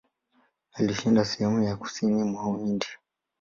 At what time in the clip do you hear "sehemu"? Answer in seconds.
1.25-1.63